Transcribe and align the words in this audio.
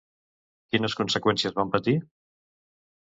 Quines 0.75 0.95
conseqüències 1.01 1.57
van 1.59 1.73
patir? 1.77 1.95